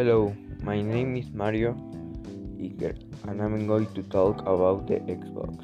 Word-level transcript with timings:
Hello, 0.00 0.34
my 0.62 0.80
name 0.80 1.14
is 1.14 1.30
Mario 1.30 1.74
Iker 2.58 2.96
and 3.28 3.42
I'm 3.42 3.66
going 3.66 3.84
to 3.92 4.02
talk 4.04 4.40
about 4.48 4.86
the 4.86 4.94
Xbox. 5.00 5.60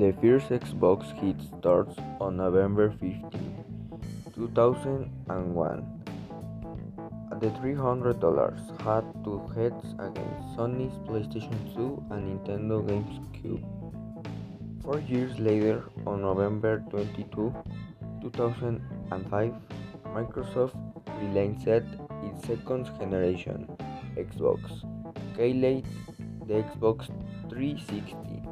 The 0.00 0.14
first 0.22 0.48
Xbox 0.48 1.12
hit 1.20 1.36
starts 1.58 1.94
on 2.18 2.38
November 2.38 2.88
15, 2.92 3.28
2001 4.34 6.02
the 7.40 7.48
$300 7.48 8.80
had 8.80 9.04
two 9.24 9.40
heads 9.54 9.84
against 9.98 10.56
Sony's 10.56 10.96
PlayStation 11.06 11.74
2 11.74 12.04
and 12.12 12.40
Nintendo 12.40 12.80
GameCube. 12.88 14.01
Four 14.84 15.00
years 15.00 15.38
later, 15.38 15.84
on 16.06 16.22
November 16.22 16.82
22, 16.90 17.54
2005, 18.20 19.54
Microsoft 20.06 20.74
released 21.20 21.66
its 21.68 22.46
second 22.46 22.86
generation 22.98 23.68
Xbox, 24.16 24.82
calling 25.36 25.84
the 26.48 26.54
Xbox 26.54 27.06
360. 27.48 28.42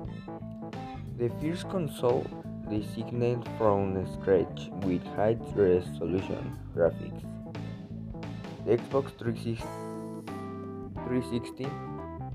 The 1.19 1.29
first 1.41 1.69
console 1.69 2.25
designed 2.69 3.49
from 3.59 4.07
scratch 4.15 4.71
with 4.85 5.03
high 5.17 5.37
resolution 5.57 6.57
graphics. 6.77 7.25
The 8.65 8.77
Xbox 8.77 9.11
360 9.19 11.67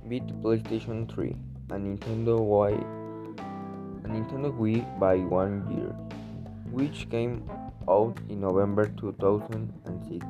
beat 0.09 0.27
PlayStation 0.43 1.07
3 1.09 1.35
and 1.71 1.97
Nintendo 1.97 2.39
Wii, 2.39 3.04
Nintendo 4.15 4.49
Wii 4.57 4.79
by 4.97 5.17
one 5.17 5.67
year, 5.69 5.91
which 6.71 7.09
came 7.09 7.43
out 7.89 8.17
in 8.29 8.39
November 8.39 8.85
2006. 8.97 10.25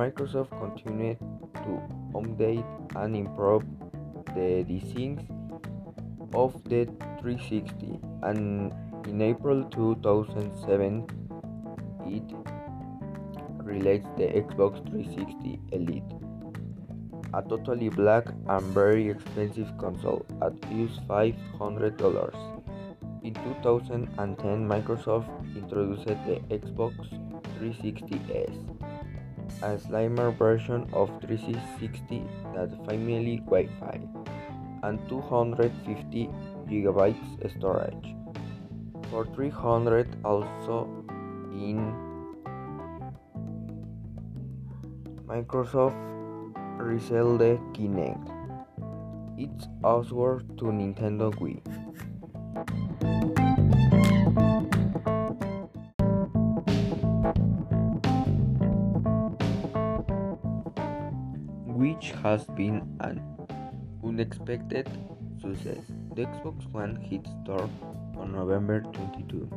Microsoft 0.00 0.50
continued 0.60 1.18
to 1.64 1.80
update 2.12 2.66
and 2.96 3.16
improve 3.16 3.64
the 4.34 4.62
designs 4.68 5.22
of 6.34 6.52
the 6.64 6.84
360 7.20 7.98
and 8.22 8.74
in 9.08 9.22
April 9.22 9.64
2007 9.70 11.06
it 12.04 12.28
relates 13.64 14.06
the 14.18 14.26
Xbox 14.44 14.84
360 14.90 15.60
Elite, 15.72 16.12
a 17.32 17.42
totally 17.42 17.88
black 17.88 18.26
and 18.48 18.62
very 18.74 19.08
expensive 19.08 19.72
console 19.78 20.26
at 20.42 20.52
just 20.68 21.08
$500. 21.08 22.55
In 23.26 23.34
2010, 23.34 24.68
Microsoft 24.68 25.26
introduced 25.56 26.06
the 26.06 26.38
Xbox 26.48 26.94
360S, 27.58 28.54
a 29.64 29.76
slimmer 29.80 30.30
version 30.30 30.88
of 30.92 31.10
360 31.22 32.22
that 32.54 32.70
family 32.86 33.38
Wi-Fi 33.38 33.98
and 34.84 35.00
250 35.08 36.30
gigabytes 36.70 37.58
storage. 37.58 38.14
For 39.10 39.26
300 39.34 40.06
also 40.24 40.86
in 41.50 41.82
Microsoft 45.26 45.98
resold 46.78 47.40
the 47.40 47.58
Kinect, 47.74 48.30
its 49.36 49.66
answer 49.82 50.46
to 50.58 50.70
Nintendo 50.70 51.34
Wii. 51.34 51.85
Which 61.86 62.10
has 62.24 62.44
been 62.58 62.82
an 62.98 63.22
unexpected 64.02 64.88
success. 65.40 65.84
The 66.16 66.24
Xbox 66.24 66.66
One 66.72 66.96
hit 66.96 67.24
store 67.44 67.70
on 68.18 68.32
November 68.32 68.80
22. 68.80 69.48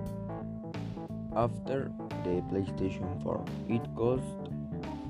After 1.36 1.92
the 2.24 2.44
PlayStation 2.52 3.24
4, 3.24 3.46
it 3.68 3.82
cost 3.96 4.22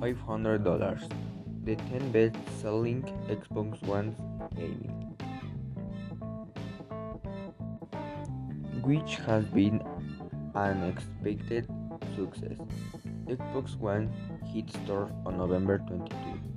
$500, 0.00 1.12
the 1.64 1.76
10 1.76 2.10
best 2.10 2.36
selling 2.58 3.02
Xbox 3.28 3.82
One 3.82 4.16
gaming. 4.56 4.96
Which 8.82 9.16
has 9.26 9.44
been 9.44 9.82
an 10.54 10.84
expected 10.84 11.68
success. 12.16 12.56
Xbox 13.26 13.76
One 13.76 14.10
hit 14.54 14.72
store 14.72 15.12
on 15.26 15.36
November 15.36 15.76
22. 15.86 16.49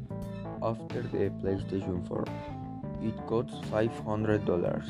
After 0.63 1.01
the 1.01 1.29
PlayStation 1.43 2.07
4, 2.07 2.23
it 3.01 3.17
costs 3.27 3.59
$500. 3.69 4.87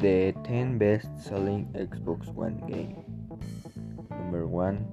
The 0.00 0.32
10 0.42 0.78
best 0.78 1.08
selling 1.22 1.68
Xbox 1.74 2.32
One 2.32 2.56
game. 2.66 2.96
Number 4.08 4.46
1 4.46 4.86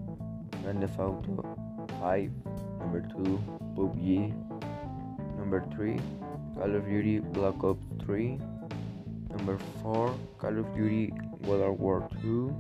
Grand 0.62 0.82
Theft 0.82 1.00
Auto 1.00 1.88
5. 2.02 2.32
Number 2.80 3.00
2 3.16 3.40
PUBG. 3.78 4.34
Number 5.38 5.66
3 5.74 5.98
Call 6.58 6.76
of 6.76 6.86
Duty 6.86 7.20
Black 7.20 7.64
Ops 7.64 7.86
3. 8.04 8.59
Number 9.30 9.58
4 9.82 10.16
Call 10.38 10.60
of 10.60 10.76
Duty 10.76 11.14
World 11.46 11.80
War 11.80 12.10
2. 12.22 12.56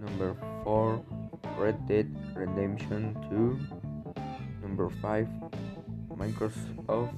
Number 0.00 0.36
4 0.64 1.04
Red 1.58 1.88
Dead 1.88 2.08
Redemption 2.34 3.16
2. 3.28 3.80
Number 4.62 4.90
5 5.02 5.28
Microsoft 6.16 7.14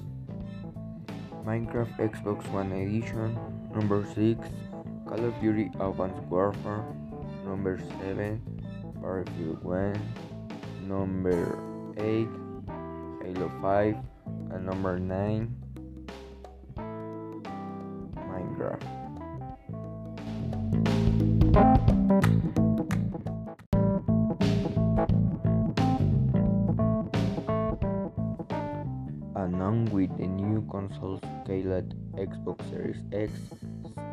Minecraft 1.45 1.93
Xbox 1.99 2.47
One 2.51 2.71
Edition 2.71 3.37
Number 3.75 4.05
6 4.15 4.39
Call 5.07 5.25
of 5.25 5.33
Duty 5.41 5.71
Advanced 5.79 6.23
Warfare 6.31 6.83
Number 7.45 7.79
7 7.99 8.39
Battlefield 9.01 9.63
1 9.63 10.87
Number 10.87 11.59
8 11.97 12.27
Halo 13.23 13.51
5 13.61 13.95
and 14.51 14.65
number 14.65 14.99
9 14.99 15.62
Minecraft 18.63 19.03
along 29.35 29.85
with 29.91 30.15
the 30.17 30.27
new 30.27 30.65
consoles 30.69 31.19
scaled 31.43 31.95
Xbox 32.15 32.69
Series 32.69 33.03
X, 33.11 33.31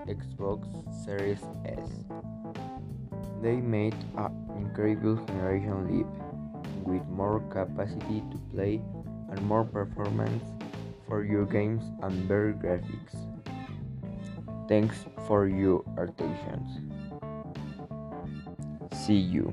Xbox 0.08 0.66
Series 1.04 1.42
S. 1.64 2.04
They 3.42 3.56
made 3.56 3.94
an 4.16 4.32
incredible 4.56 5.16
generation 5.26 5.86
leap 5.88 6.06
with 6.84 7.06
more 7.08 7.40
capacity 7.50 8.22
to 8.30 8.38
play 8.52 8.80
and 9.30 9.40
more 9.42 9.64
performance 9.64 10.44
for 11.06 11.24
your 11.24 11.46
games 11.46 11.82
and 12.02 12.28
better 12.28 12.54
graphics. 12.60 13.29
Thanks 14.70 15.04
for 15.26 15.48
your 15.48 15.82
attention. 15.98 16.94
See 18.92 19.16
you. 19.16 19.52